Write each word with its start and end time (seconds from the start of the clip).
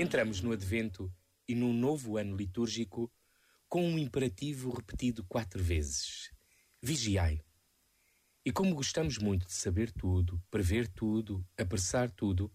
Entramos 0.00 0.40
no 0.40 0.50
Advento 0.50 1.14
e 1.46 1.54
num 1.54 1.74
novo 1.74 2.16
ano 2.16 2.34
litúrgico 2.34 3.12
com 3.68 3.86
um 3.86 3.98
imperativo 3.98 4.70
repetido 4.70 5.22
quatro 5.26 5.62
vezes: 5.62 6.30
Vigiai. 6.80 7.44
E 8.42 8.50
como 8.50 8.74
gostamos 8.74 9.18
muito 9.18 9.44
de 9.44 9.52
saber 9.52 9.92
tudo, 9.92 10.42
prever 10.50 10.88
tudo, 10.88 11.46
apressar 11.54 12.10
tudo, 12.10 12.50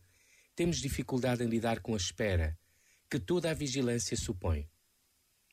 temos 0.56 0.78
dificuldade 0.78 1.44
em 1.44 1.48
lidar 1.48 1.82
com 1.82 1.94
a 1.94 1.98
espera 1.98 2.58
que 3.08 3.20
toda 3.20 3.52
a 3.52 3.54
vigilância 3.54 4.18
supõe. 4.18 4.68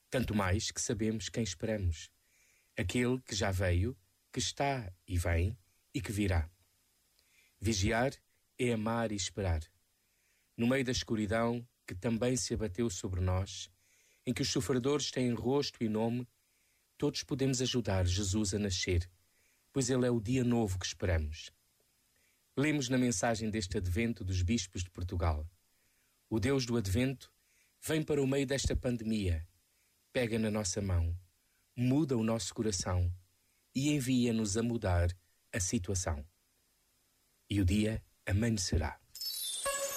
Tanto 0.09 0.35
mais 0.35 0.71
que 0.71 0.81
sabemos 0.81 1.29
quem 1.29 1.43
esperamos: 1.43 2.11
aquele 2.75 3.21
que 3.21 3.35
já 3.35 3.51
veio, 3.51 3.95
que 4.33 4.39
está 4.39 4.91
e 5.07 5.19
vem 5.19 5.55
e 5.93 6.01
que 6.01 6.11
virá. 6.11 6.51
Vigiar 7.61 8.15
é 8.59 8.73
amar 8.73 9.13
e 9.13 9.15
esperar. 9.15 9.61
No 10.57 10.67
meio 10.67 10.87
da 10.87 10.93
escuridão 10.93 11.69
que 11.93 12.01
também 12.01 12.37
se 12.37 12.55
abateu 12.55 12.89
sobre 12.89 13.21
nós, 13.21 13.71
em 14.27 14.33
que 14.33 14.41
os 14.41 14.51
sofredores 14.51 15.11
têm 15.11 15.33
rosto 15.35 15.85
e 15.85 15.89
nome, 15.89 16.27
todos 16.97 17.23
podemos 17.23 17.61
ajudar 17.61 18.07
Jesus 18.07 18.55
a 18.55 18.59
nascer, 18.59 19.11
pois 19.73 19.91
ele 19.91 20.07
é 20.07 20.11
o 20.11 20.21
dia 20.21 20.43
novo 20.43 20.79
que 20.79 20.87
esperamos. 20.87 21.51
Lemos 22.57 22.89
na 22.89 22.97
mensagem 22.97 23.51
deste 23.51 23.77
advento 23.77 24.25
dos 24.25 24.43
bispos 24.43 24.83
de 24.83 24.91
Portugal. 24.91 25.47
O 26.31 26.41
Deus 26.41 26.65
do 26.65 26.77
advento 26.77 27.31
vem 27.85 28.03
para 28.03 28.23
o 28.23 28.27
meio 28.27 28.47
desta 28.47 28.75
pandemia, 28.75 29.47
pega 30.13 30.39
na 30.39 30.51
nossa 30.51 30.81
mão, 30.81 31.15
muda 31.77 32.17
o 32.17 32.23
nosso 32.23 32.55
coração 32.55 33.13
e 33.75 33.91
envia-nos 33.91 34.57
a 34.57 34.63
mudar 34.63 35.11
a 35.53 35.61
situação. 35.61 36.25
E 37.51 37.61
o 37.61 37.65
dia 37.65 38.03
amanhecerá. 38.27 39.02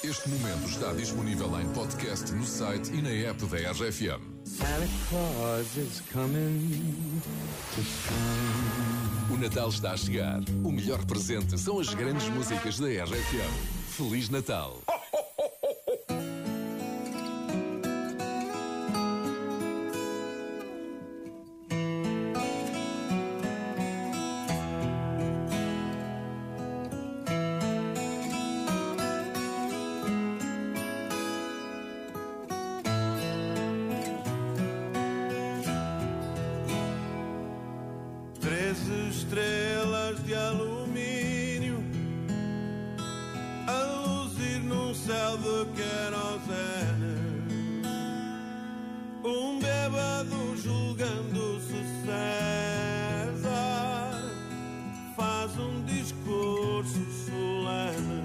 Este 0.03 0.29
momento 0.29 0.69
está 0.69 0.93
disponível 0.93 1.59
em 1.59 1.67
podcast 1.69 2.31
no 2.33 2.45
site 2.45 2.91
e 2.93 3.01
na 3.01 3.09
app 3.09 3.43
da 3.47 3.71
RFM. 3.71 4.21
Santa 4.45 4.87
Claus 5.09 5.77
is 5.77 6.01
coming 6.13 7.21
to 7.73 7.81
town. 8.07 9.33
O 9.33 9.37
Natal 9.37 9.69
está 9.69 9.91
a 9.93 9.97
chegar. 9.97 10.41
O 10.63 10.71
melhor 10.71 11.03
presente 11.05 11.57
são 11.57 11.79
as 11.79 11.93
grandes 11.93 12.29
músicas 12.29 12.77
da 12.77 12.87
RFM. 12.87 13.89
Feliz 13.89 14.29
Natal! 14.29 14.81
Céu 45.55 45.65
de 45.65 45.71
querosene. 45.71 47.15
Um 49.23 49.59
bêbado 49.59 50.57
julgando-se 50.57 51.83
César 52.05 53.51
faz 55.15 55.57
um 55.57 55.83
discurso 55.83 57.05
solene. 57.25 58.23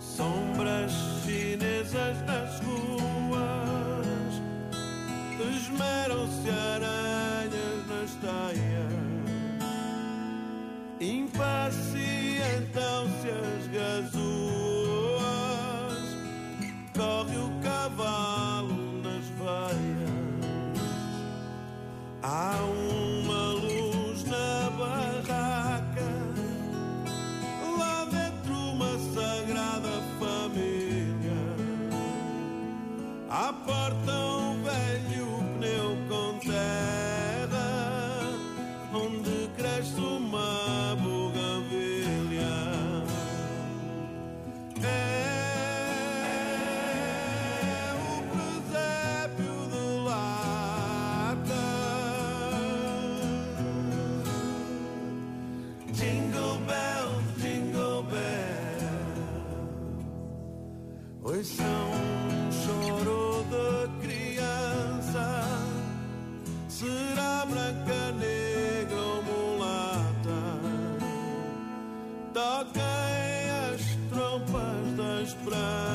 Sombras 0.00 0.92
chinesas 1.24 2.16
nas 2.26 2.60
ruas 2.60 4.42
esmeram-se 5.54 6.50
aranhas 6.50 6.97
You. 16.98 17.57
Trompas 75.34 75.87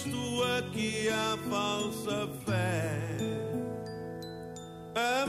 posto 0.00 0.42
aqui 0.58 1.08
a 1.08 1.36
falsa 1.50 2.28
fé. 2.46 2.90
A 4.94 5.26